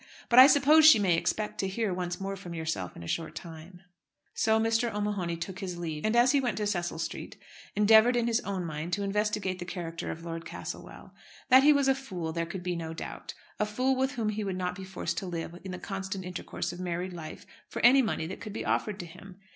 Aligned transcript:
But 0.29 0.39
I 0.39 0.47
suppose 0.47 0.83
she 0.87 0.97
may 0.97 1.15
expect 1.15 1.59
to 1.59 1.67
hear 1.67 1.93
once 1.93 2.19
more 2.19 2.35
from 2.35 2.55
yourself 2.55 2.95
in 2.95 3.03
a 3.03 3.07
short 3.07 3.35
time." 3.35 3.83
So 4.33 4.59
Mr. 4.59 4.91
O'Mahony 4.91 5.37
took 5.37 5.59
his 5.59 5.77
leave, 5.77 6.03
and 6.05 6.15
as 6.15 6.31
he 6.31 6.39
went 6.39 6.57
to 6.57 6.65
Cecil 6.65 6.97
Street 6.97 7.37
endeavoured 7.75 8.15
in 8.15 8.25
his 8.25 8.39
own 8.39 8.65
mind 8.65 8.93
to 8.93 9.03
investigate 9.03 9.59
the 9.59 9.63
character 9.63 10.09
of 10.09 10.25
Lord 10.25 10.43
Castlewell. 10.43 11.13
That 11.49 11.61
he 11.61 11.71
was 11.71 11.87
a 11.87 11.93
fool 11.93 12.33
there 12.33 12.47
could 12.47 12.63
be 12.63 12.75
no 12.75 12.95
doubt, 12.95 13.35
a 13.59 13.65
fool 13.67 13.95
with 13.95 14.13
whom 14.13 14.29
he 14.29 14.43
would 14.43 14.57
not 14.57 14.73
be 14.73 14.83
forced 14.85 15.19
to 15.19 15.27
live 15.27 15.59
in 15.63 15.69
the 15.71 15.77
constant 15.77 16.25
intercourse 16.25 16.73
of 16.73 16.79
married 16.79 17.13
life 17.13 17.45
for 17.69 17.79
any 17.83 18.01
money 18.01 18.25
that 18.25 18.41
could 18.41 18.53
be 18.53 18.65
offered 18.65 18.99
to 19.01 19.05
him. 19.05 19.37